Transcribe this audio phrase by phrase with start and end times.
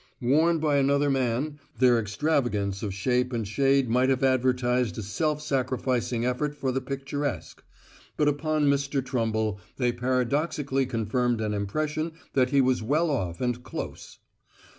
[0.19, 5.43] Worn by another man, their extravagance of shape and shade might have advertised a self
[5.43, 7.63] sacrificing effort for the picturesque;
[8.17, 9.05] but upon Mr.
[9.05, 14.17] Trumble they paradoxically confirmed an impression that he was well off and close.